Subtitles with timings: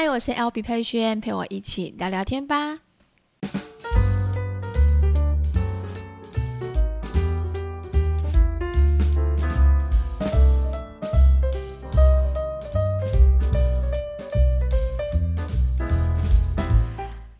[0.00, 2.78] 嗨，我是 LB 佩萱，陪我一起聊聊天吧。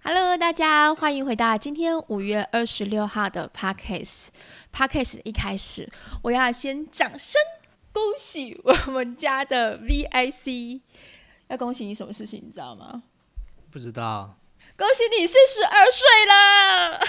[0.03, 4.31] Hello，大家欢迎回到今天五月二十六号的 Podcast。
[4.75, 5.89] Podcast 一开始，
[6.23, 7.41] 我要先掌声。
[7.93, 10.81] 恭喜我们家的 VIC，
[11.49, 12.43] 要恭喜你什么事情？
[12.47, 13.03] 你知道吗？
[13.71, 14.35] 不知道。
[14.77, 17.01] 恭喜你四十二岁啦！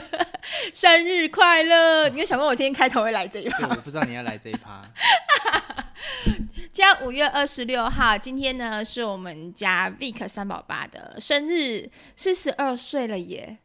[0.72, 2.08] 生日快乐！
[2.08, 3.68] 你有想过我今天开头会来这一趴？
[3.68, 4.82] 我不知道你要来这一趴。
[6.72, 13.58] 今天五月二十六号，今天呢是我们家 Vic 三宝爸的生日，四十二岁了耶！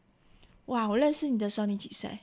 [0.66, 2.20] 哇，我认识你的时候你几岁？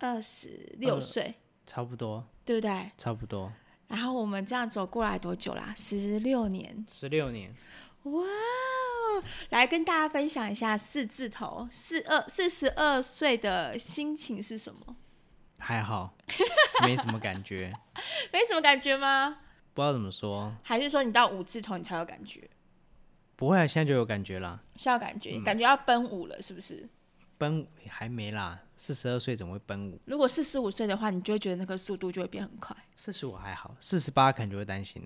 [0.00, 1.34] 二十六岁，
[1.64, 2.90] 差不多，对不对？
[2.98, 3.50] 差不多。
[3.88, 5.74] 然后我们这样走过来多久啦？
[5.76, 6.84] 十六年。
[6.88, 7.54] 十六年。
[8.04, 8.22] 哇！
[9.50, 14.96] 来跟大家分享一下四字头四二四十二岁的心情是什么？
[15.58, 16.14] 还好，
[16.86, 17.72] 没什么感觉。
[18.32, 19.38] 没什么感觉吗？
[19.74, 20.54] 不知道怎么说。
[20.62, 22.48] 还是说你到五字头你才有感觉？
[23.34, 24.62] 不会啊，现在就有感觉了。
[24.76, 26.88] 现在有感觉，嗯、感觉要奔五了，是不是？
[27.38, 30.00] 奔五还没啦，四十二岁怎么会奔五？
[30.04, 32.76] 如果四十五岁的话，你就会觉得那个速度就会变很快。
[32.96, 35.00] 四十五还好，四十八可能就会担心。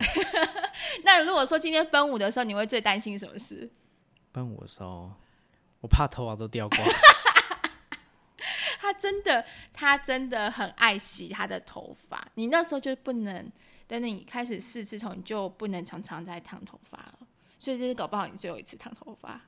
[1.05, 3.71] 那如果说今天奔五的时候，你会最担心什么事？
[4.33, 5.13] 奔五的时候，
[5.81, 6.81] 我怕头发都掉光。
[8.81, 12.27] 他真的，他真的很爱惜他的头发。
[12.35, 13.53] 你那时候就不能，
[13.87, 17.19] 等你开始四字头，你就不能常常在烫头发了。
[17.59, 19.41] 所以这是搞不好你最后一次烫头发。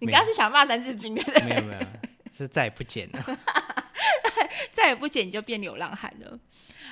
[0.00, 1.22] 你刚刚是想骂三字经的？
[1.44, 1.80] 没有没有，
[2.32, 3.22] 是再也不剪了。
[4.72, 6.38] 再也不剪你就变流浪汉了。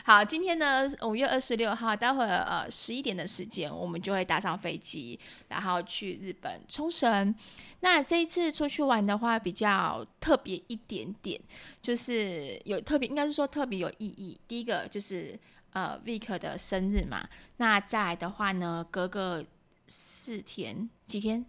[0.04, 7.34] 好，今天呢，五月二十六号，待会儿呃十一点的时间，我们就会搭上飞机，然后去日本冲绳。
[7.80, 11.38] 那这一次出去玩的话，比较特别一点点，
[11.82, 14.38] 就是有特别，应该是说特别有意义。
[14.48, 15.38] 第一个就是
[15.72, 17.28] 呃 Vic 的生日嘛。
[17.58, 19.44] 那再来的话呢，隔个
[19.86, 21.44] 四天几天？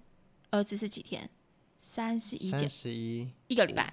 [0.51, 1.29] 儿子是几天？
[1.79, 3.91] 三十一天，十一，一个礼拜，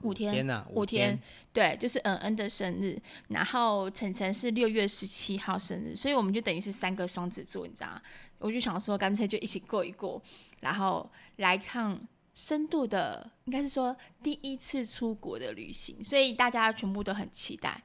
[0.00, 1.20] 五天，五天，
[1.52, 8.00] 对，就是恩恩的生日，然后晨晨是六月十七号生日，所以我们就等于是三个双子座，你知道吗？
[8.38, 10.22] 我就想说，干脆就一起过一过，
[10.60, 11.06] 然后
[11.36, 12.00] 来趟
[12.34, 17.82] 深度的，应该是说第一次出国的旅行，所以大家全部都很期待。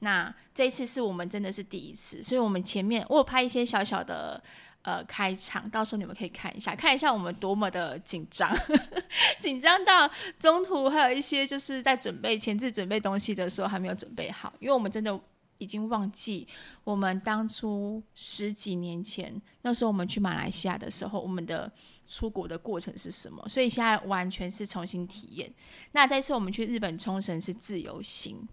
[0.00, 4.44] 那这一次是我们真的是第一次，所以我们前面我有拍一些小小的。
[4.84, 8.54] 呃，开场，到时候你们可以看一下，看一下我们多么的紧张，
[9.40, 10.08] 紧张到
[10.38, 15.18] 中途还有一些就是在准备前置准备东西的时候还没有准备好，因为我们真的
[15.56, 16.46] 已经忘记
[16.84, 21.72] 我们当初十几年前那时候我们去马来西亚的时候，我们的
[22.06, 25.50] 出国的过程是什么，所以现在完全是重新体验。
[25.92, 28.46] 那这次我们去日本冲绳是自由行。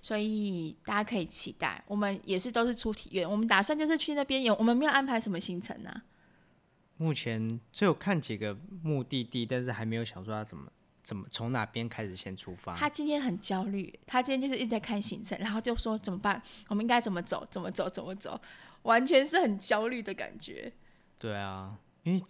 [0.00, 3.28] 所以大家可以期待，我们也是都是出体验。
[3.28, 6.04] 我们打算就是去那边有，我们没有安排什么行程呢、啊。
[6.96, 10.70] 目前只有看几个目的地，但是还没有想说要怎么
[11.04, 12.76] 怎么从哪边开始先出发。
[12.76, 16.42] 他今天很焦虑，他今天就是一直在看行程，然后就说怎么办？
[16.68, 17.46] 我们应该怎么走？
[17.50, 17.88] 怎么走？
[17.88, 18.40] 怎么走？
[18.82, 20.72] 完全是很焦虑的感觉。
[21.18, 22.22] 对啊，因为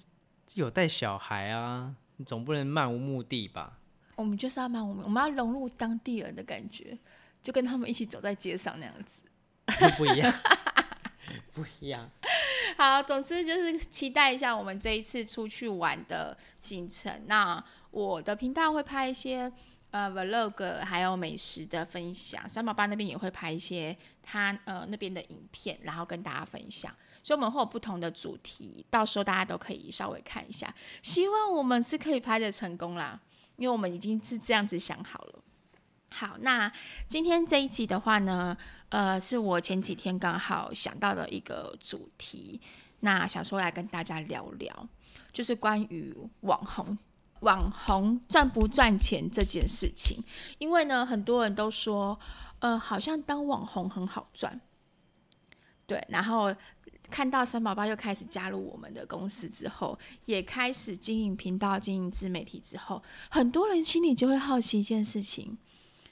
[0.54, 3.78] 有带小孩啊，你总不能漫无目的吧？
[4.16, 6.98] 我们就是要漫无目，我们要融入当地人的感觉。
[7.42, 9.22] 就跟他们一起走在街上那样子，
[9.96, 10.32] 不一样，
[11.54, 12.08] 不一样。
[12.76, 17.24] 好，总之就是期待一下我们这一次出去玩的行程。
[17.26, 19.50] 那我的频道会拍一些
[19.90, 22.48] 呃 vlog，还有美食的分享。
[22.48, 26.94] 三宝爸那边也会拍一些他呃那边的影片，然后跟大家分享。
[27.22, 30.72] 所以我们会有不同的主题，到时候大家都可以稍微看一下。
[31.02, 33.20] 希望我们是可以拍的成功啦，
[33.56, 35.42] 因为我们已经是这样子想好了。
[36.10, 36.72] 好，那
[37.06, 38.56] 今天这一集的话呢，
[38.88, 42.60] 呃，是我前几天刚好想到的一个主题，
[43.00, 44.88] 那想说来跟大家聊聊，
[45.32, 46.98] 就是关于网红，
[47.40, 50.24] 网红赚不赚钱这件事情。
[50.58, 52.18] 因为呢，很多人都说，
[52.60, 54.60] 呃，好像当网红很好赚，
[55.86, 56.04] 对。
[56.08, 56.52] 然后
[57.10, 63.00] 看到三宝宝又开始加入我们的公司之后，也开始经营频道、经营自媒体之后，
[63.30, 65.56] 很多人心里就会好奇一件事情。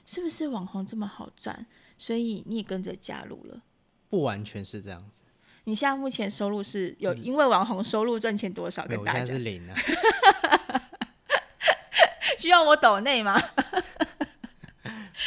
[0.07, 1.67] 是不是网红这么好赚，
[1.97, 3.61] 所以你也跟着加入了？
[4.09, 5.21] 不完全是这样子。
[5.65, 8.87] 你现在目前收入是有因为网红收入赚钱多少？
[8.87, 9.75] 跟大家、嗯、我现在是零啊。
[12.39, 13.37] 需要我抖内吗？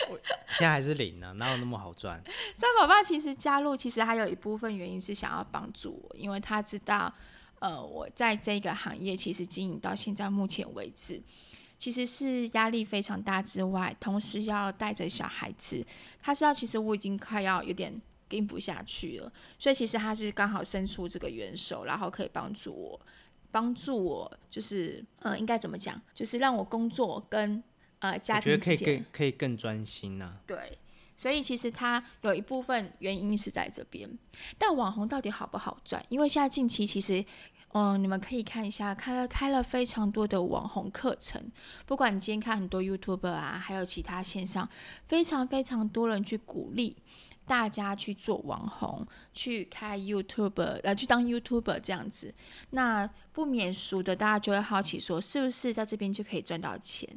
[0.08, 0.18] 我
[0.52, 2.18] 现在还是零呢，哪有那么好赚？
[2.56, 7.12] 三宝爸其实加入，其实还有一部分原因是想要帮助我，因为他知道，
[7.58, 11.20] 呃，我在这个行业其实经营到现在目前为止，
[11.80, 15.84] 其实是压力非常大之外，同时要带着小孩子，
[16.20, 17.90] 他知道其实我已经快要有点
[18.28, 23.00] 跟不下去了，所以其实他是刚好伸出这个援手，然后可以帮助我，
[23.50, 27.62] 帮助我就是呃，应该怎么讲，就是让我工作跟
[28.00, 30.40] 呃家庭之间可以更可以更专心呐、啊。
[30.46, 30.78] 对。
[31.16, 34.08] 所以其实他有一部分原因是在这边，
[34.56, 36.02] 但网红到底好不好赚？
[36.08, 37.22] 因为现在近期其实，
[37.72, 41.40] 嗯、你们可以看一下，开了开了非常多的网红课程，
[41.86, 44.68] 不管你今天看很多 YouTuber 啊，还有其他线上，
[45.06, 46.96] 非常非常多人去鼓励
[47.46, 52.34] 大家去做网红，去开 YouTuber，呃，去当 YouTuber 这样子。
[52.70, 57.08] 那不免俗的，大家就会好奇说，是不是在这边就可以赚到钱？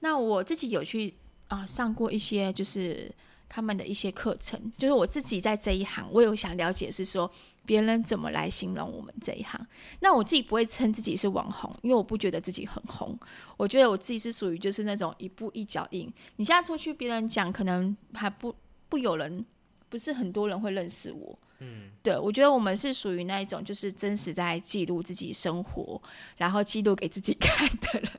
[0.00, 1.14] 那我自己有去
[1.48, 3.12] 啊、上过一些，就是。
[3.48, 7.30] 他们的一些课程，就是我自己在这一行，我有想了解是说
[7.64, 9.58] 别人怎么来形容我们这一行。
[10.00, 13.18] 那我自己不会称自己是网红，因为我不觉得自己很红。
[13.56, 16.12] 我觉得我自己是属于就是那种一步一脚印。
[16.36, 18.54] 你现在出去，别人讲可能还不
[18.88, 19.44] 不有人，
[19.88, 21.38] 不是很多人会认识我。
[21.60, 26.00] 嗯，对，我觉得我们是属于那一种就是真实在记录自己生活，
[26.36, 28.10] 然后记录给自己 看的人。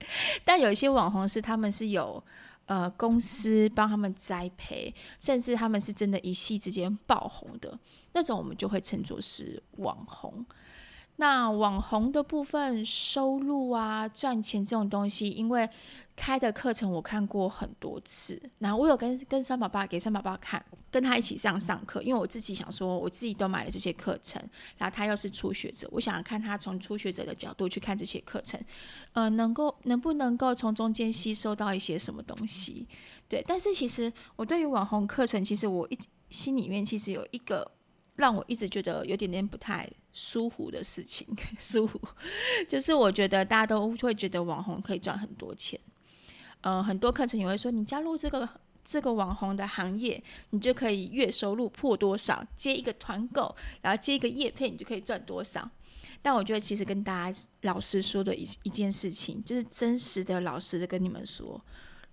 [0.44, 2.22] 但有一些网红是他们是有。
[2.66, 7.78] 呃，公司帮他们栽培，甚至他们是真的一夕之间爆红的
[8.12, 10.44] 那种，我们就会称作是网红。
[11.18, 15.68] 那网红的部分收入啊，赚钱这种东西，因为
[16.14, 24.42] 开的课程我看过很多次，然后我有跟跟三宝爸给三宝爸看，跟他一起上上课，因为我自己想说，我自己都买了这些课程，
[24.76, 28.60] 然后他又是初学者，我想看他从初学者的角度去看这些课程，
[29.12, 32.86] 呃，能够能不能够从中间吸收到一些什么东西？
[33.26, 35.98] 对，但是其实我对于网红课程，其实我一
[36.28, 37.72] 心里面其实有一个。
[38.16, 41.26] 让我一直觉得有点点不太舒服的事情，
[41.60, 42.00] 舒服
[42.68, 45.78] 就是我觉得大家都会觉得网红可以赚很多钱，
[46.62, 48.48] 呃，很多课程也会说你加入这个
[48.84, 55.68] 这个网红的行业，你就可以月收入破多少，接一个团购，然后接一个业配，你就可以赚多少。
[56.22, 61.60] 但我觉得其实跟大家老实说的一一件事情，就是真实的老实的跟你们说，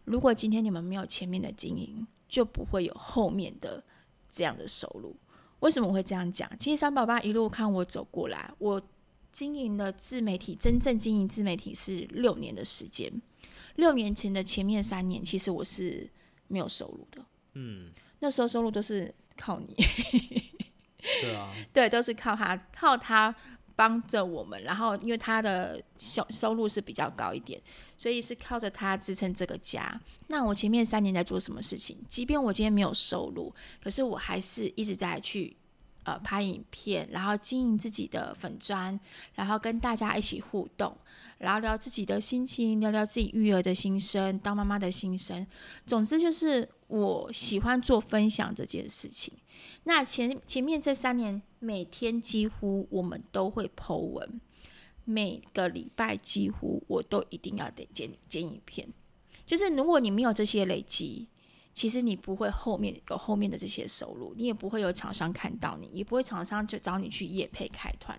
[0.03, 3.83] 如果今天你们没有前面的经营，就不会有后面的
[4.29, 5.15] 这样的收入。
[5.63, 6.49] 为什么我会这样讲？
[6.59, 8.81] 其实三宝爸一路看我走过来，我
[9.31, 13.09] 经营的自媒体，真正经营自媒体是六年的时间。
[13.75, 16.09] 六年前的前面三年，其实我是
[16.49, 17.25] 没有收入的。
[17.53, 17.89] 嗯，
[18.19, 19.73] 那时候收入都是靠你。
[21.21, 23.33] 对啊， 对，都是靠他，靠他
[23.75, 24.61] 帮着我们。
[24.63, 27.61] 然后，因为他的收收入是比较高一点，
[27.97, 29.99] 所以是靠着他支撑这个家。
[30.27, 31.97] 那我前面三年在做什么事情？
[32.07, 33.53] 即便我今天没有收入，
[33.83, 35.55] 可是我还是一直在去。
[36.05, 38.99] 呃，拍影片，然后经营自己的粉砖，
[39.35, 40.93] 然后跟大家一起互动，
[41.37, 45.47] 聊聊自己的心情，聊聊自己育儿的心声，当妈妈的心声。
[45.87, 49.33] 总之就是我喜欢做分享这件事情。
[49.85, 54.39] 那前前面这三年，每天几乎我们都会 po 文，
[55.03, 58.87] 每个礼拜几乎我都一定要得剪剪影片。
[59.45, 61.27] 就是如果你没有这些累积。
[61.73, 68.17] 其实你不会后面有后面的这些收入，你也不会有厂商看到你，也不会厂商就找你去业配开团。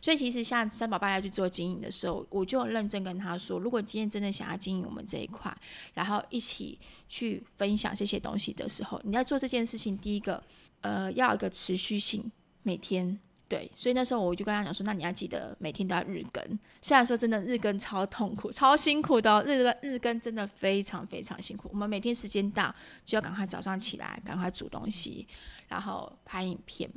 [0.00, 5.56] 所以其实像三宝爸要去做经营的时候，我就认真跟他说，如果今天真的想要经营我们这一块，
[5.94, 6.78] 然后一起
[7.08, 10.42] 去分享这些东西的时候，你在做这件事情，第一个，
[10.80, 12.30] 呃，要有一个持续性，
[12.62, 13.18] 每天。
[13.52, 16.42] 对，所以那时候我就跟他讲说，那你要记得每天都要日更。
[16.80, 21.68] 虽然说真的日更超痛苦、超辛苦的哦，日更日更真的非常非常辛苦。
[21.70, 25.28] 我们每天时间到就要赶快早上起来，赶快煮东西，
[25.68, 26.90] 然后拍影片。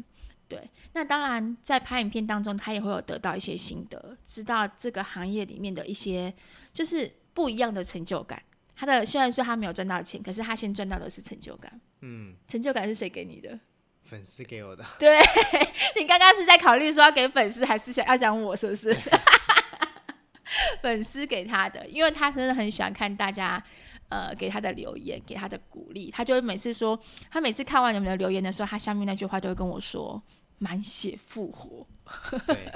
[0.47, 6.33] 对，那当然在拍影片当中，他也会有得到一些心得，知道这个行业里面的一些
[6.71, 8.41] 就是不一样的成就感。
[8.77, 11.81] 他的虽然说他没有赚到钱，可是他先赚到的是成就感。
[11.99, 13.59] 嗯，成就感是谁给你的？
[14.05, 14.85] 粉丝给我的。
[14.99, 15.19] 对，
[15.99, 18.55] 你刚刚是在考虑说要给粉丝，还是想要讲我？
[18.55, 18.95] 是不是？
[20.81, 23.61] 粉丝给他的，因为他真的很喜欢看大家
[24.09, 26.09] 呃给他的留言，给他的鼓励。
[26.11, 26.97] 他就会每次说，
[27.29, 30.21] 他每次看完你们的留言的时候，他下面那句话就会跟我说
[30.59, 31.85] ：“满血复活。”
[32.45, 32.71] 对，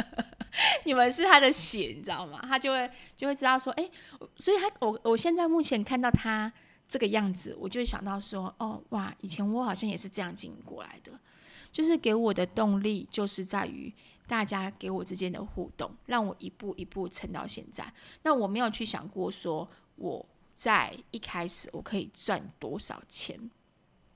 [0.83, 2.39] 你们是他的血，你知道吗？
[2.43, 3.91] 他就会就会知道说，哎、欸，
[4.37, 6.51] 所以他我我现在目前看到他。
[6.89, 11.11] 这个样子，我就会想到说，哦，哇，以前我好像也是这样经营过来的，
[11.71, 13.93] 就是给我的动力，就是在于
[14.27, 17.93] 大家给我之间的互动，让我一步一步撑到现在。
[18.23, 23.39] 那我没有去想过说，我在一开始我可以赚多少钱。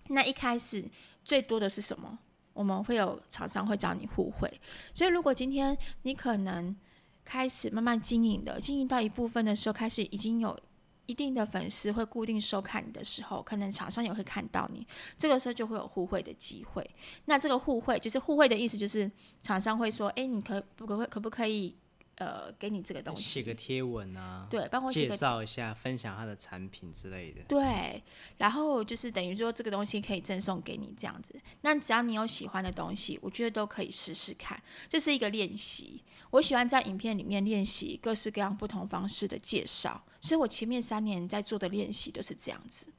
[0.08, 0.84] 那一开始
[1.24, 2.18] 最多的是什么？
[2.54, 4.52] 我们会有厂商会找你互惠。
[4.94, 6.76] 所以如果今天你可能
[7.24, 10.60] 开始慢慢经营的，经营到一部分的时候，开始已经有
[11.06, 16.90] 一定的粉丝会固定收看你的时候，可能厂商也会看到你，这个时候就会有互惠的机会。
[17.26, 19.10] 那这个互惠就是互惠的意思，就是
[19.42, 21.76] 厂商会说，哎，你可不可可不可以？
[22.18, 27.42] 呃，给你这个东西，写个贴文啊，对，帮我介绍一下，分享他的产品之类的。
[27.48, 28.04] 对，
[28.38, 31.34] 然后就是等于说这个东西可以赠送给你这样子。
[31.62, 34.62] 那只要你有喜欢的东西，我觉得都可以试试看。
[34.88, 42.94] 这是一个练习，我喜欢在影片里面练习各式各样不同方式的介绍，所以我前面三年在做的练习都是这样子。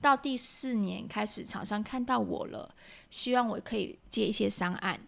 [0.00, 2.74] 到第四年开始，厂商看到我了，
[3.10, 5.00] 希望我可以接一些商案。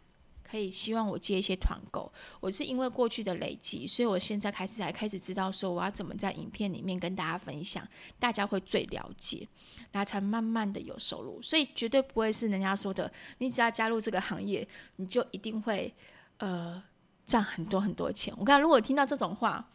[0.54, 7.84] 可以希望我接一些团购，我是因为过去的累积，所以我现在开始才开始知道说我要怎么在影片里面跟大家分享，
[8.20, 9.49] 大家会最了解，
[9.90, 15.92] 然后才慢慢的有收入，所以绝对不会是人家说的，你只要加入这个行业，你就一定会
[16.38, 16.80] 呃
[17.26, 18.32] 赚很多很多钱。
[18.38, 19.68] 我看如果听到这种话，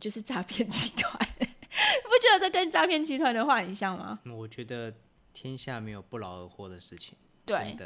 [0.00, 4.18] 就是诈骗集团， 不觉得这跟诈骗集团的话很像吗？
[4.24, 4.94] 我觉得
[5.34, 7.18] 天下没有不劳而获的事情。
[7.44, 7.76] 对，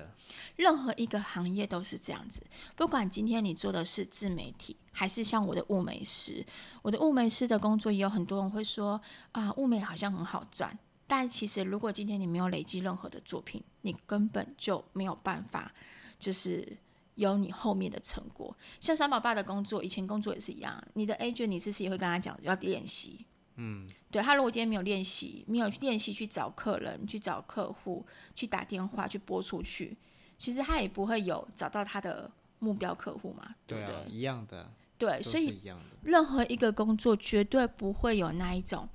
[0.56, 2.42] 任何一个行业都是这样子。
[2.76, 6.44] 不管今天你做的是自媒体，还是像我的物美师，
[6.82, 9.00] 我的物美师的工作也有很多人会说
[9.32, 10.78] 啊，物美好像很好赚。
[11.06, 15.72] 但其实，如果今天你没有累积任何的作品，你根本就没有办法，
[16.18, 16.76] 就是
[17.14, 18.54] 有你后面的成果。
[18.80, 23.24] 像三宝爸的工作，以前工作也是一样，你的 agent 你其实也会跟他讲要练习。
[23.56, 29.96] 嗯，对，他如果今天没有练习，没有练习去找客人、去找客户、去打电话、去拨出去，
[30.38, 33.54] 其实他也不会有找到他的目标客户嘛。
[33.66, 34.70] 对，对啊，一样的。
[34.98, 35.60] 对，所以
[36.02, 38.88] 任何一个工作绝对不会有那一种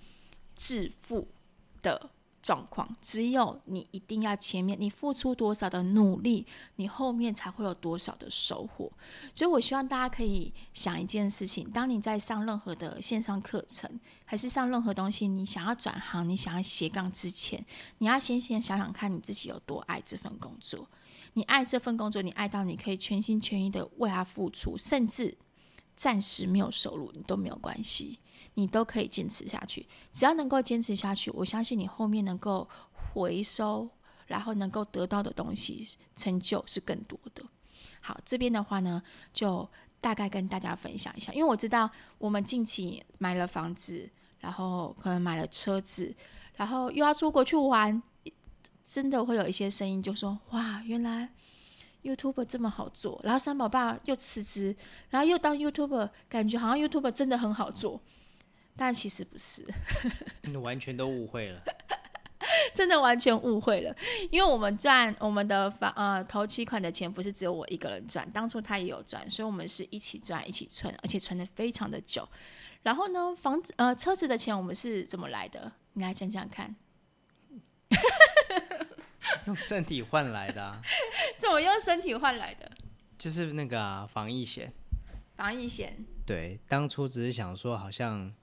[0.55, 1.27] 致富
[1.83, 2.09] 的
[2.41, 6.45] 状况，只有你一定要前面你付出多少的努力，
[6.77, 8.91] 你后面才会有多少的收获。
[9.35, 17.63] 所以我希望大家可以想一件事情：当你在上任何的线上课程，还是上任何东西，你想要转行，你想要斜杠之前，
[17.99, 20.87] 你要先先想想看你自己有多爱这份工作。
[21.33, 25.37] 你爱这份工作，你爱到你可以全心全意的为他付出，甚至
[25.95, 28.19] 暂时没有收入，你都没有关系。
[28.55, 33.89] 你都可以坚持下去，只要能够坚持下去，我相信你后面能够回收，
[34.27, 37.43] 然后能够得到的东西成就是更多的。
[38.01, 39.01] 好，这边的话呢，
[39.33, 39.67] 就
[39.99, 46.13] 大概跟大家分享一下，因为我知道我们近期买了房子，然后可能买了车子，
[46.55, 48.01] 然后又要出国去玩，
[48.83, 51.29] 真的会有一些声音就说：哇，原来
[52.03, 54.75] YouTube 这么好做，然后三宝爸又辞职，
[55.09, 58.01] 然后又当 YouTube，感觉好像 YouTube 真的很好做。
[58.77, 59.65] 但其实不是，
[60.43, 61.61] 你完全都误会了，
[62.73, 63.95] 真的完全误会了。
[64.31, 72.27] 因为我们赚我们的房呃头期款的钱，不是只有我一个人赚，当初他也有赚，所以我们是一起赚一起存，而且存的非常的久。
[72.81, 75.71] 然后呢，房子呃车子的钱我们是怎么来的？
[75.93, 76.75] 你来讲讲看。
[79.45, 80.81] 用身体换来的啊？
[81.37, 82.71] 怎么用身体换来的？
[83.17, 84.73] 就是那个啊，防疫险。
[85.35, 85.95] 防疫险。
[86.25, 88.33] 对，当初只是想说好像。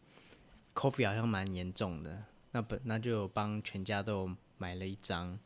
[0.78, 5.36] Coffee 好像蛮严重的，那本那就帮全家都买了一张，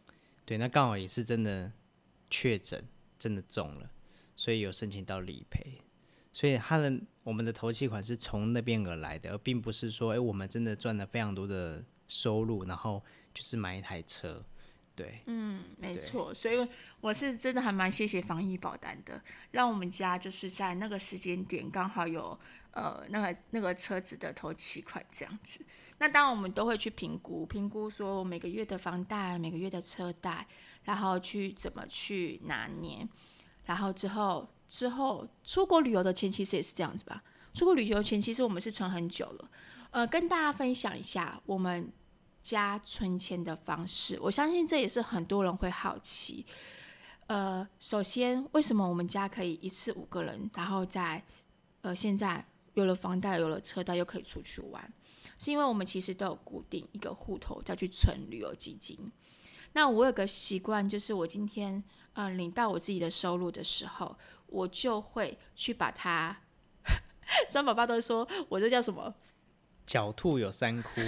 [0.45, 1.73] 对，那刚好也是真的
[2.29, 2.85] 确诊，
[3.19, 3.91] 真的中了，
[4.37, 5.79] 所以有申请到理赔，
[6.35, 14.45] 所以他的我们的头期款是从那边而来的，而并不是说，哎、我们真的赚了非常多的收入，然后就是买一台车，
[14.95, 16.69] 对，嗯，没错，所以
[17.01, 19.21] 我是真的还蛮谢谢防疫保单的，
[19.51, 22.39] 让我们家就是在那个时间点刚好有。
[22.75, 25.61] 呃，那个那个车子的头期款这样子，
[25.99, 30.47] 那当然我们都会去评估，评估说每个月的房贷、每个月的车贷，
[30.85, 33.07] 然后去怎么去拿捏，
[33.67, 37.23] 然后之后之后出国旅游的钱其实也是这样子吧。
[37.53, 39.51] 出国旅游钱其实我们是存很久了，
[39.91, 41.93] 呃，跟大家分享一下我们
[42.43, 46.45] 家存钱的方式，我相信这也是很多人会好奇。
[47.29, 51.23] 呃，首先为什么我们家可以一次五个人，然后在
[51.81, 52.45] 呃现在。
[52.75, 54.91] 有了房贷，有了车贷，又可以出去玩，
[55.39, 59.13] 是因为我们其实都有固定一个户头再去存旅游基金。
[59.75, 61.85] 那我有个习惯，就是我今天
[62.15, 66.35] 呃领到我自己的收入的时候，我就会去把它。
[67.47, 69.15] 三宝爸都说我这叫什么？
[69.87, 71.03] 狡兔有三窟。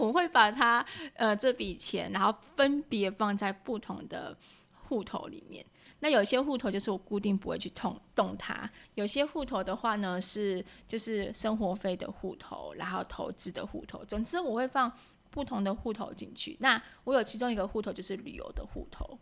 [0.00, 4.36] 我会把它呃这笔钱，然后分别放在不同的
[4.72, 5.64] 户头里面。
[6.02, 14.90] 那有些户头就是我固定不会去动动它，有些户头的话呢是就是生活费的户头，然后投资的户头，总之我会放
[15.30, 16.56] 不同的户头进去。
[16.60, 19.18] 那我有其中一个户头就是旅游的户头。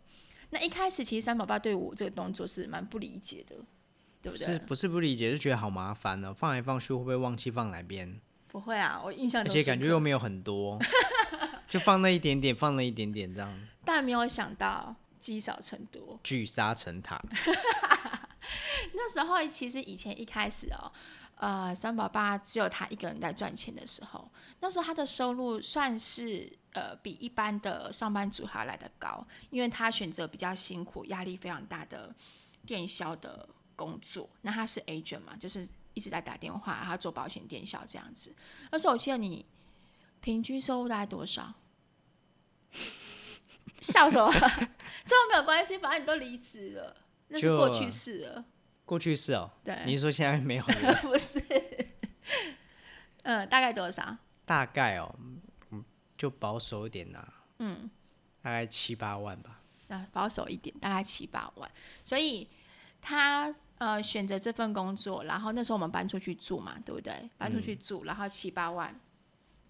[0.51, 3.55] 那一开始其实三宝爸对我这个动作是蛮不理解的，
[4.21, 4.47] 对不对？
[4.47, 5.29] 是不是不理解？
[5.31, 6.33] 是觉得好麻烦呢？
[6.33, 8.21] 放来放去会不会忘记放哪边？
[8.49, 9.41] 不会啊，我印象。
[9.41, 10.77] 而且感觉又没有很多，
[11.69, 13.59] 就放那一点点，放那一点点这样。
[13.85, 17.21] 但没有想到积少成多，聚沙成塔。
[18.93, 20.91] 那时候其实以前一开始哦。
[21.41, 24.29] 呃，三宝爸只有他一个人在赚钱的时候，
[24.59, 32.13] 那时候他的收入算是呃比一般的上班族还要来得高，因为他选择比较辛苦、压力非常大的
[32.65, 34.29] 电销的工作。
[34.41, 35.65] 那他是 agent 嘛，就是
[35.99, 38.33] 一直在打电话，然后做保险电销这样子。
[38.71, 39.45] 那时候我记得你
[40.21, 41.53] 平均收入大概多少？
[43.81, 44.31] 笑什么？
[45.05, 46.95] 这没有关系，反正你都离职了，
[47.27, 48.45] 那是过去式了。
[48.85, 50.63] 过去式哦，对，你是说现在没有？
[51.03, 51.43] 不是，
[53.23, 54.17] 嗯，大概多少？
[54.45, 55.13] 大概哦，
[56.17, 57.27] 就保守一点呐，
[57.59, 57.89] 嗯，
[58.41, 59.59] 大概七八万吧。
[59.89, 61.69] 啊，保守一点，大概七八万。
[62.03, 62.47] 所以
[63.01, 67.29] 他呃选择这份工作，然后那时候我们搬出去住嘛，对不对？
[67.37, 68.97] 搬出去住，嗯、然后七八万。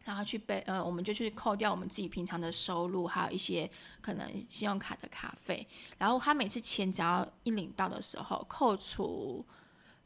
[0.05, 3.69] 然后去被呃，我们就去扣掉我们自己平常的收入，还有一些
[4.01, 5.67] 可能信用卡的卡费。
[5.99, 9.45] 然后他每次钱只要一领到的时候，扣除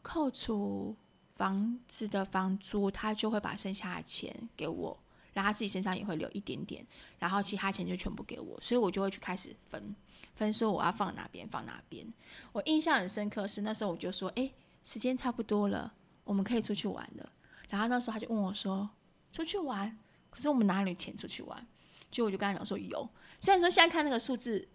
[0.01, 0.93] 扣除
[1.37, 4.99] 房子的房租，他就会把剩下的钱给我，
[5.31, 6.85] 然后他自己身上也会留一点点，
[7.19, 9.95] 然后其他钱就全部给我，所以我就会去开始分
[10.35, 12.05] 分说我要放哪边放哪边。
[12.51, 14.51] 我印象很深刻是那时候我就说，哎，
[14.83, 17.29] 时间差不多了，我们可以出去玩了。
[17.69, 18.89] 然后那时候他就问我说。
[19.33, 19.97] 出去玩，
[20.29, 21.67] 可是我们哪里有钱出去玩？
[22.11, 23.09] 就我就跟他讲说有，
[23.39, 24.67] 虽然说现在看那个数字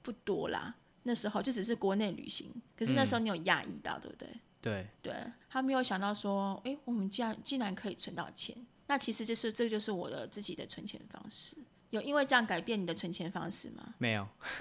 [0.00, 4.28] 不多啦，那时候就只是国内旅行，可是那时候你有讶异到，对不对？
[4.62, 5.14] 对对，
[5.50, 11.58] 他没有想到说，哎，我们竟然竟然可以存到钱，那其实就是这就是我的自己的存钱方式。
[11.90, 13.94] 有因为这样改变你的存钱方式吗？
[13.98, 14.26] 没有。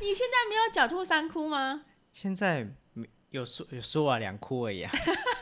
[0.00, 1.82] 你现在没有狡兔三窟吗？
[2.12, 2.66] 现在
[3.30, 4.92] 有说有说啊，两窟而已啊。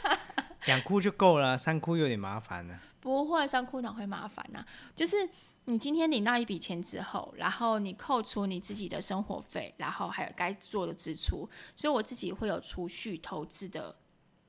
[0.66, 2.78] 两窟就够了，三窟有点麻烦了。
[3.00, 4.64] 不会，三窟哪会麻烦呢？
[4.94, 5.16] 就是
[5.64, 13.96] 你今天领到一笔钱之后，然后你扣除你自己的生活费，然后还有该做的支出，所以我自己会有储蓄投资的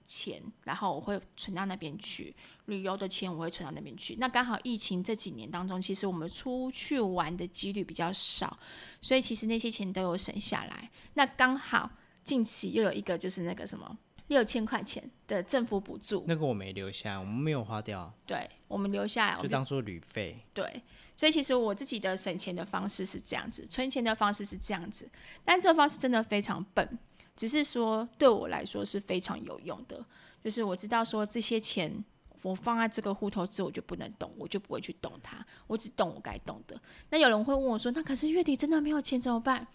[0.10, 2.36] 钱，然后我会存到那边去。
[2.66, 4.16] 旅游的钱我会存到那边去。
[4.20, 8.58] 那刚好疫情这几年当中，其实我们出去玩的几率比较少，
[9.00, 10.90] 所以其实那些钱都有省下来。
[11.14, 11.92] 那刚好
[12.24, 13.98] 近期又有一个就是那个什么。
[14.30, 18.14] 六千块钱的政府补助，那个我没留下，我们没有花掉。
[18.28, 20.38] 对，我们留下来，就，当做旅费。
[20.54, 20.84] 对，
[21.16, 25.10] 所以其实我自己的省钱的方式是这样子，存钱的方式是这样子，
[25.44, 27.00] 但这个方式真的非常笨，
[27.40, 30.06] 只是说对我来说是非常有用的。
[30.44, 32.04] 就是我知道说这些钱
[32.42, 36.78] 我放在这个户头之后，我就不能动，我就不会去动它，我只动我该动的。
[37.10, 39.66] 那有人会问我说，那可是月底真的没有钱怎么办？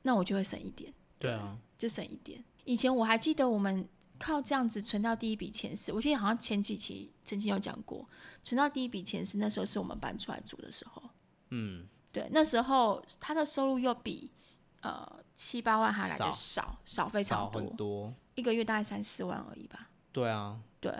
[0.00, 0.90] 那我就会省一点。
[1.18, 2.42] 对啊，就省一点。
[2.64, 3.86] 以前我还记得我们
[4.18, 8.08] 靠这样子存到第一笔钱是，我记得好像前几期曾经有讲过，
[8.42, 11.02] 存到第一笔钱是那时候是我们搬出来住的时候。
[11.50, 14.30] 嗯，对，那时候他的收入又比
[14.86, 19.90] 呃七八万还来的少，少，少非常多，多，一个月大概三四万而已吧。
[20.12, 20.92] 对啊，对，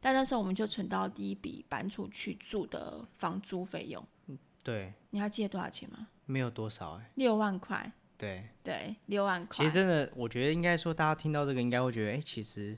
[0.00, 4.04] 但那时候我们就存到第一笔搬出去住的房租费用。
[4.62, 6.08] 对，你还记得多少钱吗？
[6.26, 7.90] 没有多少哎、欸，六万块。
[8.18, 9.56] 对对，六万块。
[9.56, 12.76] 其实真的，我觉得应该说，大家听到这个应该会觉得，哎，其实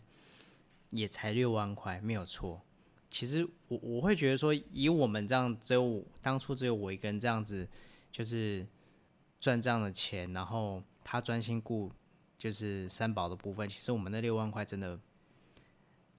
[0.90, 2.61] 也才六万块，没有错。
[3.09, 7.66] 其实我我会觉得说，以我们这样只有我当初只有我一个人这样子，
[8.12, 8.64] 就是
[9.40, 11.90] 赚这样的钱，然后他专心顾
[12.38, 14.98] 就是三宝的部分，其实我们那六万块真的，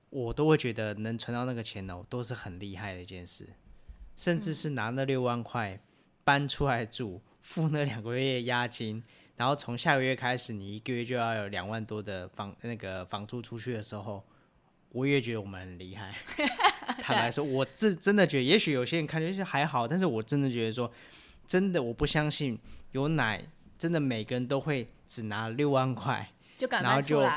[0.10, 3.48] 我都会觉得能存到那个钱呢，都是很厉害的一件事。
[4.18, 5.80] 甚至是拿那六万块
[6.24, 7.22] 搬出来住。
[7.44, 9.04] 付那两个月押金，
[9.36, 14.24] 然后从下个月开始，你一个月就要有两万多的房那个房租出去的时候，
[14.90, 16.14] 我也觉得我们很厉害。
[17.02, 20.94] 坦白说，我这真的觉得，也许有些人看就是还好，但是我真的觉得说，
[21.48, 22.60] 真的我不相信
[22.92, 23.44] 有奶
[23.78, 26.32] 真的每个人都会只拿六万块，
[26.70, 27.28] 然后就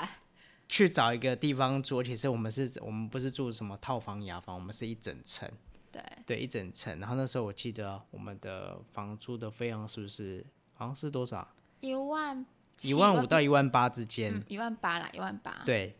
[0.68, 5.50] 去找一个地方住，而且是我们是我们不是住什么套房雅房，我们是一整层。
[5.92, 6.98] 对对，一整层。
[6.98, 11.46] 然后那时候我记得我们的房租的费用是不是好像是多少？
[11.80, 12.44] 一万
[12.82, 14.34] 一万五到一万八之间。
[14.34, 15.62] 嗯，一万八啦，一万八。
[15.64, 15.96] 对，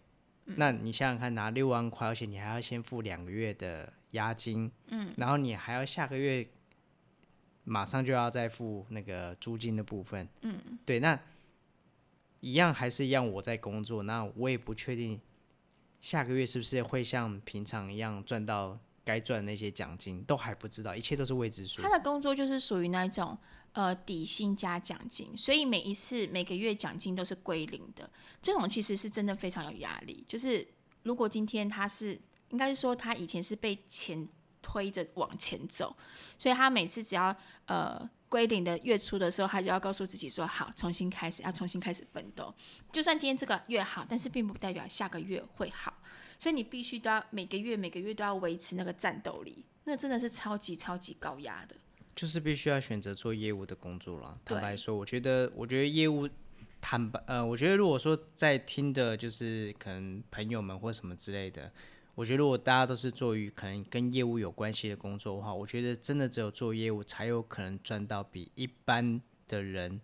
[0.46, 6.44] 嗯，那你想想看，拿六万块，而且你还要先付两个月的押金，嗯，然后你还要下个月
[7.64, 11.18] 马上就要再付那个租金的部分，嗯，对，那
[12.40, 15.20] 一样还是一样，我在工作，那我也不确定
[16.00, 18.78] 下个月是不是会像平常一样赚到。
[19.06, 21.82] 该赚的那些奖金都还不知道，一切都是未知数。
[21.82, 23.36] 他的工作就是属于那种
[23.72, 28.10] 呃底薪加奖金，所以每一次每个月奖金都是归零的。
[28.40, 30.24] 这种其实是真的非常有压力。
[30.26, 30.66] 就是
[31.02, 34.26] 如果今天他是，应该是说他以前是被钱
[34.64, 35.94] 推着往前走，
[36.36, 38.10] 所以他每次只要呃。
[38.26, 42.52] 归零的月初的时候，他就要告诉自己说：“好，重新开始，要重新开始奋斗。
[42.90, 45.94] 就算今天这个月好，但是并不代表下个月会好。
[46.36, 51.76] 所以你必须都要每个月每个月都要维持那个战斗力，那真的是超级超级高压的。
[52.16, 54.36] 就是必须要选择做业务的工作了。
[54.44, 56.28] 坦白说，我觉得，我觉得业务
[56.80, 61.70] 坦白，呃，我觉得如果说在听的，就是可能朋友们或什么之类的。”
[62.14, 70.00] 我觉得，如果大家都是做于可能跟业务有关系的工作的话，我觉得真的只有做业务才有可能赚到比一般的人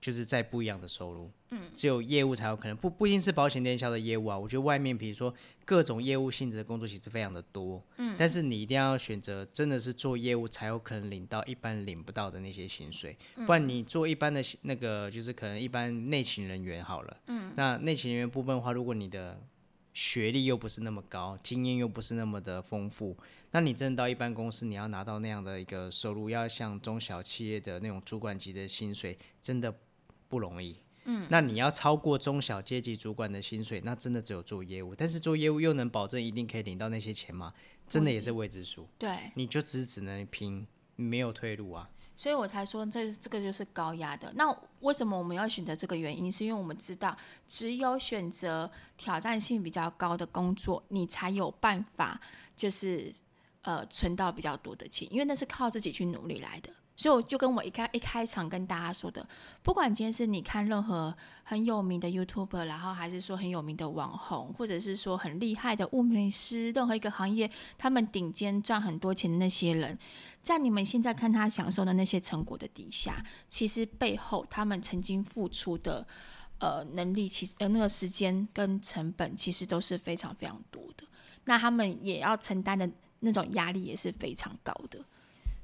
[0.00, 1.30] 就是在不一样的收入。
[1.50, 4.36] 嗯，只有业务才有可能，不不一定是保险电销的业务啊。
[4.36, 5.32] 我觉得外面比如说
[5.64, 7.80] 各种业务性质的工作其实非常的多。
[7.98, 13.16] 嗯，但是你一定要选择真的是做业务才有可能领到一般领不到的那些薪水。
[13.46, 17.16] 不然你做一般的那个就是可能一般内勤人员好了。
[17.28, 19.40] 嗯，那内勤人员部分的话，如果你的
[19.94, 23.16] 学历又不是那么高，经验又不是那么的丰富，
[23.52, 29.72] 那你真的到一般公司，你要拿到那样的一个收入，要像中小企业的那种主管级的薪水，真的
[30.28, 30.76] 不容易。
[31.04, 34.94] 嗯，那你要超过中小阶级主管的薪水，那真的只有做业务。
[34.94, 37.54] 但是做业务又能保证一定可以领到那些钱吗？
[37.88, 38.88] 真的也是未知数。
[38.98, 41.88] 对，你就只只能拼，没有退路啊。
[42.16, 44.32] 所以我才说这这个就是高压的。
[44.36, 46.30] 那为什么我们要选择这个原因？
[46.30, 47.16] 是因为我们知道，
[47.48, 52.20] 只有选择挑战性比较高的工作，你才有办法，
[52.56, 53.12] 就是
[53.62, 56.70] 呃存到比较多的钱，因为那是靠自己去努力来的。
[56.96, 59.26] 所以我就跟我一开一开场跟大家说的，
[59.62, 69.98] 不管今天是你看任何很有名的 YouTuber，然后还是说很有名的网红，或者是说很厉害的物美师，任何一个行业，他们顶尖赚很多钱的那些人，
[70.40, 76.06] 在你们现在看他享受的那些成果的底下，其实背后他们曾经付出的
[76.60, 81.04] 呃能力，其实呃那个时间跟成本，其实都是非常非常多的。
[81.46, 85.04] 那他们也要承担的那种压力也是非常高的，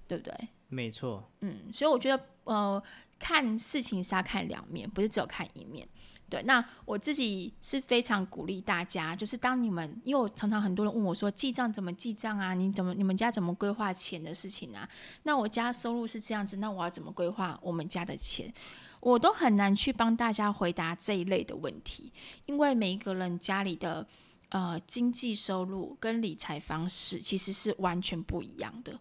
[0.08, 0.34] 对不对？
[0.70, 2.82] 没错，嗯，所以我觉得，呃，
[3.18, 5.86] 看事情是要看两面，不是只有看一面。
[6.28, 12.54] 对，那我自己是非常鼓励大家，就是当你们，因为我常常很多人问我说，记账怎么记账啊？
[12.54, 14.88] 你怎么你们家怎么规划钱的事情啊？
[15.24, 18.54] 那我家收入是这样子，那我要怎么规划我们家的钱？
[19.00, 22.12] 我都很难去帮大家回答这一类的问题，
[22.46, 24.06] 因为每一个人家里的
[24.50, 29.00] 呃经济收入跟理财方式其实是完全不一样的。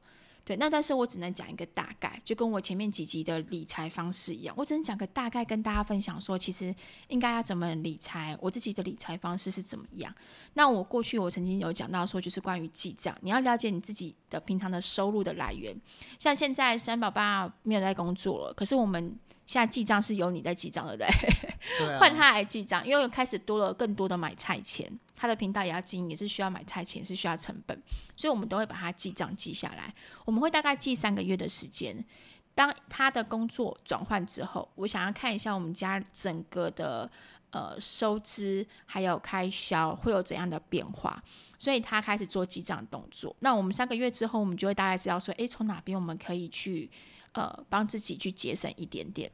[0.50, 6.74] 对，那但是我只能讲一个大概，就跟我前面几集的理财方式一样，我只能讲个大概跟大家分享说，其实
[7.08, 10.12] 应该要怎么理财，我自己的理财方式是怎么样。
[10.56, 15.80] 那我过去我曾经有讲到说，就是关于记账，你要了解你自己的平常的收入的来源。
[16.18, 19.16] 像现在三宝爸没有在工作了，可是我们。
[19.50, 21.98] 现在记账是由你在记账，对不对？
[21.98, 27.76] 换、啊、他来记账，因为开始多了更多的买菜钱，他的频道也要经营，也是需要买菜钱，是需要成本，
[28.16, 29.92] 所以我们都会把他记账记下来。
[30.24, 32.06] 我们会大概记三个月的时间。
[32.54, 37.10] 当他的工作转换之后，我想要看一下我们家整个的
[37.50, 41.20] 呃收支还有开销会有怎样的变化，
[41.58, 43.36] 所以他开始做记账动作。
[43.40, 46.88] 那我们三个月之后，我们就会大概知道说，诶，从哪边我们可以去
[47.34, 49.32] 呃帮自己去节省一点点。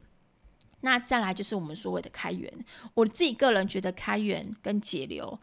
[0.80, 2.52] 那再来就是我们所谓的开源，
[2.94, 5.38] 我自己个人觉得开源跟节流，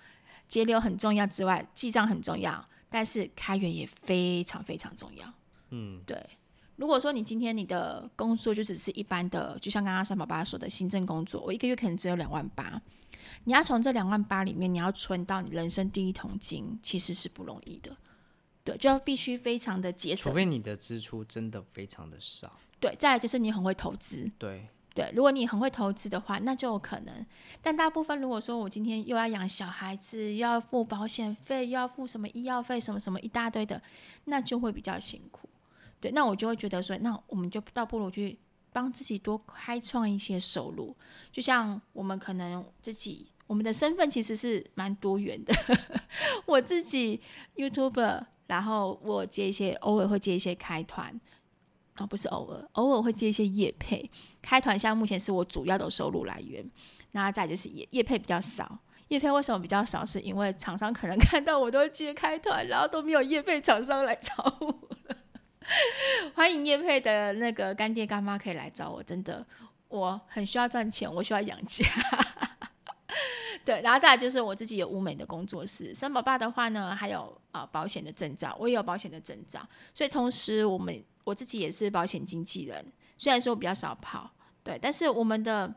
[0.48, 5.34] 节流很重要之外，记账很重要，但是开源也非常非常重要。
[5.72, 6.24] 嗯，对。
[6.76, 12.82] 如果说你今天你的工作就只是一般的，就像刚刚三宝爸说的行政工作，我一个月可能只有两万八，
[13.44, 17.96] 你要从这两万八里面你要存到你人生第一桶金，其实是不容易的。
[18.63, 22.60] 对，就要必须非常的节省，除非你的支出真的非常的少。
[22.80, 24.32] 对，再来就是你很会投资。
[24.38, 24.67] 对。
[24.95, 27.26] 对，如果你很会投资的话，那就有可能。
[27.63, 33.82] 但大部分如果说我今天又要养小孩子，又要付保险费，又要付什么医药费，什么什么一大堆的，
[34.26, 35.49] 那就会比较辛苦。
[35.99, 38.38] 对，那我就会觉得说，那我们就倒不如去
[38.71, 40.95] 帮自己多开创一些收入。
[41.32, 45.56] 就像我们可能自己，我们的身份其实是蛮多元的。
[46.45, 47.19] 我自己
[47.56, 51.20] YouTuber，然后我接一些，偶尔会接一些开团。
[51.98, 54.10] 哦，不是偶尔，偶尔会接一些业配，
[54.42, 56.68] 开团项目前是我主要的收入来源。
[57.12, 58.80] 那再就是业业配比较少，
[59.10, 60.04] 业配为什么比较少？
[60.04, 65.16] 是因为厂商可能看到我都接开团，然后都没有业配厂商来找我了。
[66.34, 69.46] 欢迎业配的那个干爹干妈可以来找我，真的，
[69.88, 71.86] 我很需要赚钱，我需要养家。
[73.65, 82.86] 对，然后再来就是我自己有物美的工作室，三宝爸的话呢，还有、呃、保险的证照，我也有保险的证照，所以同时我们我自己也是保险经纪人，
[83.17, 84.30] 虽然说我比较少跑，
[84.63, 85.73] 对，但是我们的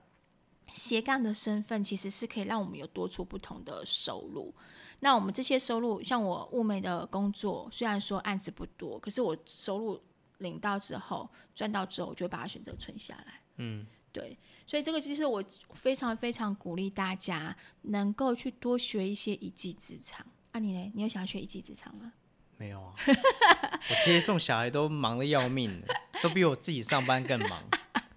[0.73, 4.53] 斜杠的身份其实是可以让我们有多出不同的收入。
[5.01, 10.01] 那我们这些收入，像我物美的工作，虽然说案子不多，可是我收入
[10.39, 13.41] 领到之后，赚到之后，我就会把它选择存下来。
[13.59, 13.87] 嗯，
[14.17, 20.25] 对，所以这个其实我非常非常鼓励大家能够去多学一些一技之长。
[20.53, 20.91] 啊，你呢？
[20.95, 22.15] 你有想要学一技之长吗？
[22.57, 25.83] 没有啊， 我接送小孩都忙得要命，
[26.23, 27.63] 都比我自己上班更忙。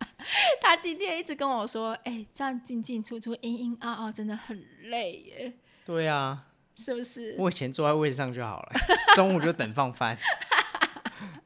[0.62, 6.46] 他今天一直跟我说：“哎、欸，这样进进出出、阴阴凹凹，真的很累耶。”对啊。
[6.76, 7.36] 是不是？
[7.38, 8.72] 我以前坐在位置上就好了，
[9.14, 10.18] 中午就等放饭。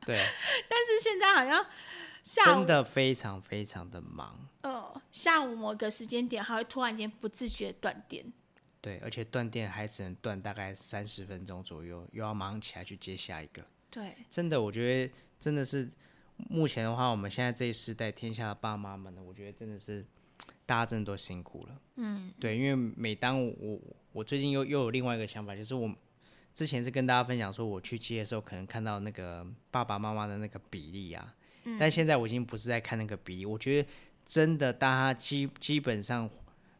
[0.05, 0.15] 对。
[0.69, 1.65] 但是现在好像
[2.21, 4.42] 下午真的非常非常的忙。
[4.63, 8.25] 哦，下午某个时间点还会突然间不自觉断电。
[8.81, 13.63] 对，而且断电还只能断大概三十分钟左右，又要马上起来去接下一个。
[13.89, 14.15] 对。
[14.29, 15.89] 真的，我觉得真的是
[16.49, 20.05] 目前的话，我们现在这一世代天下的爸妈们呢，我觉得真的是
[20.65, 21.81] 大家真的都辛苦了。
[21.95, 22.33] 嗯。
[22.39, 23.79] 对，因为每当我。
[24.13, 25.91] 我最近又又有另外一个想法，就是我
[26.53, 33.89] 之前是跟大家分享说，我去接的时候可能看到那个爸爸妈妈的那个比例啊，嗯、但现在我已经不是在看那个比例，我觉得
[34.25, 36.29] 真的大家基基本上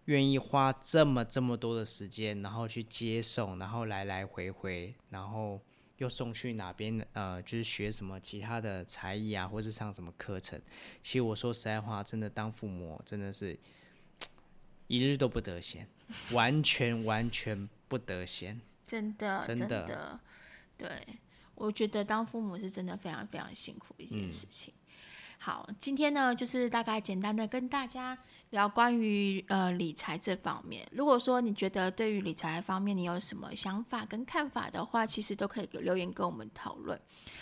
[0.05, 5.59] 愿意花这么这么多的时间，然后去接送，然后来来回回，然后
[5.97, 10.61] 又送去哪边呃，就是学什么其他的才艺啊，或是上什么课程。
[11.01, 13.57] 其实我说实在话，真的当父母真的是。
[14.87, 15.87] 一日都不得闲，
[16.33, 20.19] 完全完全不得闲，真的真的，
[20.77, 20.89] 对，
[21.55, 24.73] 我觉得当父母是真的非常非常辛苦的一件事情。
[24.75, 24.82] 嗯、
[25.45, 28.17] 好，今天呢，就是大概简单的跟大家
[28.51, 30.87] 聊关于呃理财这方面。
[30.93, 36.97] 如果说你觉得对于理财方面你有什么想法跟看法的话，其实都可以留言跟我们讨论。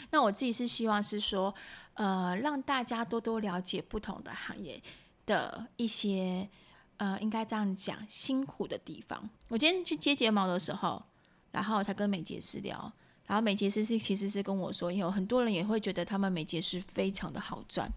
[0.10, 1.54] 那我自己是希望是说，
[1.94, 4.82] 呃，让大家多多了解不同的行业
[5.28, 6.50] 的一些。
[6.98, 9.28] 呃，应该这样讲，辛苦的地方。
[9.48, 11.04] 我今天去接睫毛的时候，
[11.52, 12.94] 然后他跟美睫师聊，
[13.32, 17.90] 然后美睫师是其实是跟我说，有很多人也会觉得他们美睫师非常的好赚，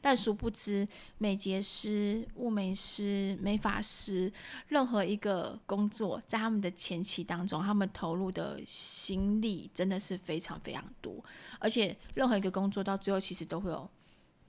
[0.00, 0.84] 但殊不知
[1.16, 4.32] 美睫师、物美师、美发师，
[4.66, 11.24] 任何一个工作在他们的前期当中，他们投入的心力真的是非常非常多，
[11.60, 13.88] 而且任何一个工作到最后其实都会有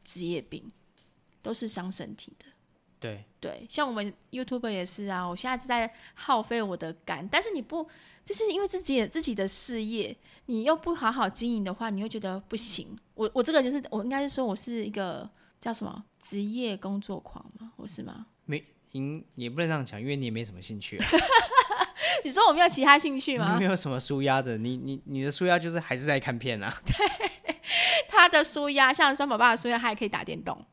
[0.04, 0.72] 职业病，
[1.44, 2.46] 都是伤身体的。
[3.02, 7.86] 对对，像我们 YouTube 也是啊，我现在是在耗费我的肝，但是你不，
[8.24, 12.96] 就是因为自己的自己的事业，你又不好好经营的话，你会觉得不行。
[13.16, 15.28] 我我这个就是，我应该是说我是一个
[15.60, 17.72] 叫什么职业工作狂吗？
[17.78, 18.28] 我是吗？
[18.46, 21.06] 没，你也不能这样讲，因为你也没什么兴趣啊。
[22.24, 23.54] 你说我没有其他兴趣吗？
[23.54, 26.72] 你没有什么舒压的，你你你的舒压就是还是在看片啊。
[26.86, 26.94] 对，
[28.08, 30.64] 他的舒压像三宝爸的舒压，他还可以打电动。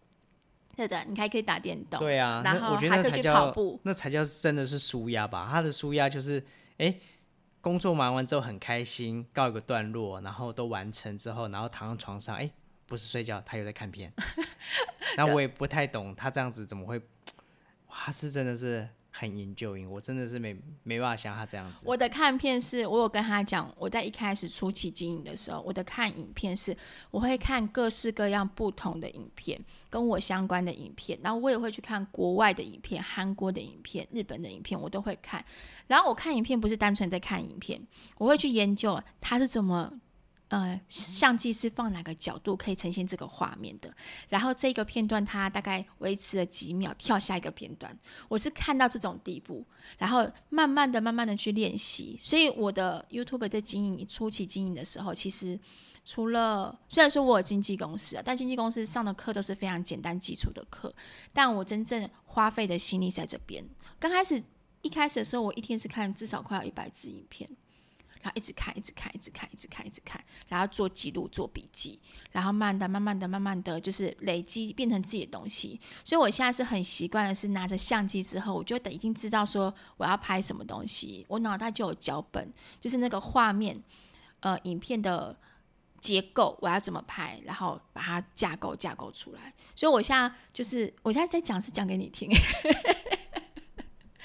[0.79, 1.99] 对的，你还可以打电动。
[1.99, 5.49] 对啊，然后还可以去跑步，那才叫真的是舒压吧？
[5.51, 6.41] 他的舒压就是，
[6.77, 6.95] 哎，
[7.61, 12.49] 工作忙完之后很开心，告一个段落，然后都完成之后，然后躺在床上，哎，
[12.87, 14.12] 不是睡觉，他又在看片。
[15.17, 16.97] 那我也不太懂他这样子怎么会，
[17.88, 18.88] 哇，是真的是。
[19.19, 21.85] 很研究影我真的是没没办法像他这样子。
[21.85, 26.77] 我的看片是，我有跟他讲，我在一开始初期经营的时候，我的看影片是，
[27.11, 35.45] 我会看各式各样不同的影片，跟我相关的影片，然后我也会去看国外的影片，韩国的影片、日本的影片，我都会看。
[35.89, 37.85] 然后我看影片不是单纯在看影片，
[38.19, 39.93] 我会去研究他是怎么。
[40.49, 43.95] 呃，相机是放哪个角度可以呈现这个画面的？
[44.31, 47.95] 然后这个片段它大概维持了几秒，跳下一个片段。
[48.29, 49.63] 我是看到这种地步，
[49.99, 52.17] 然后慢慢的、慢慢的去练习。
[52.19, 55.61] 所以我的 YouTube 在经营初期经营的时候，其实
[56.03, 60.95] 除了虽然说我有经纪公司啊，但经纪公司上的课都是非常简单基础的课，
[61.35, 63.63] 但我真正花费的心力在这边。
[63.99, 64.43] 刚开始
[64.81, 67.51] 一开始的时候，我一天是看至少快要一百支影片。
[68.21, 72.01] 然后一直看，一直看，一直看，一直看，一直看，然后做记录、做笔记，
[72.33, 75.81] 然后慢的、慢慢的、慢慢的就是累积，变成自己的东西。
[76.05, 83.83] 所以我现在是很习惯的，是拿着相机之后，我就得已经知道说我要拍什么东西，我脑袋就有脚本，就是那个画面，
[84.41, 85.37] 呃，影片的
[86.01, 89.53] 结构我要怎么拍，然后把它架构架构出来。
[89.77, 92.31] 所以我现在就是我现在在讲是讲给你听。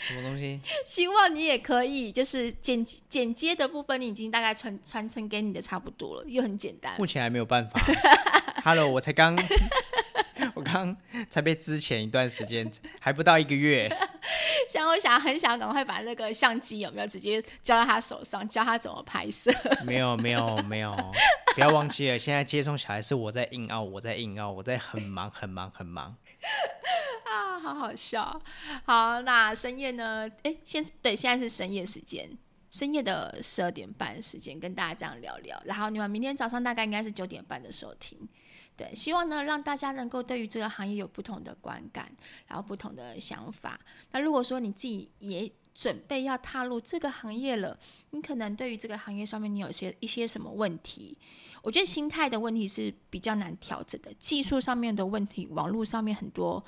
[0.07, 0.59] 什么东西？
[0.85, 6.93] 希望你也可以，就是剪剪接的部分，你已经大概传传承给你的差不多了，又很简单。
[6.97, 7.79] 目前还没有办法。
[8.63, 9.37] Hello，我才刚，
[10.55, 10.95] 我刚
[11.29, 13.89] 才被之前一段时间，还不到一个月。
[14.69, 19.51] 像我想很想赶快把那个相机有没有直接交到他手上，教他怎么拍摄。
[19.83, 20.95] 没有没有没有，
[21.53, 26.15] 不要忘记了，现在接送小孩是我在硬凹，我在硬凹，我在很忙很忙很忙。
[27.25, 28.41] 啊，好好笑。
[28.85, 30.29] 好，那深夜呢？
[30.43, 32.29] 哎，现对，现在是深夜时间，
[32.69, 35.61] 深夜的十二点半时间，跟大家这样聊聊。
[35.65, 38.17] 然后你们明天早上大概应该是九点半的时候听。
[38.75, 42.11] 对，希望呢让大家能够对于这个行业有不同的观感，
[42.47, 43.79] 然后不同的想法。
[44.11, 47.77] 那如果说你自己也准备要踏入这个行业了，
[48.11, 51.17] 你可能对于这个行业上面你有些一些什么问题？
[51.61, 56.63] 我觉得心态的问题是比较难调整的，技术上面的问题，网络上面很多，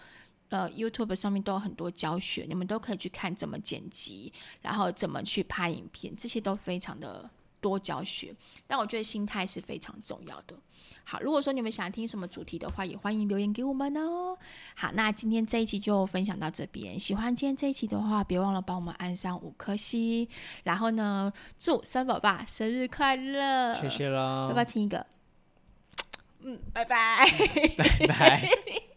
[0.49, 7.29] 呃，YouTube 上面都有很多教学，你们都可以去看怎么剪辑，然后怎么去拍影片，这些都非常的
[7.65, 8.31] 多教学。
[8.67, 10.55] 但我觉得心态是非常重要的。
[11.03, 14.37] 好，如果说你们想听什么主题的话，也欢迎留言给我们哦。
[14.75, 16.99] 好，那今天这一期就分享到这边。
[16.99, 20.27] 喜欢今天这一期的话，别忘了帮我们按上五颗星。
[20.63, 23.75] 然后呢，祝三宝爸生日快乐！
[23.81, 24.47] 谢谢啦。
[24.47, 25.05] 要不要亲一个？
[26.41, 27.25] 嗯，拜拜，
[27.77, 28.49] 拜拜。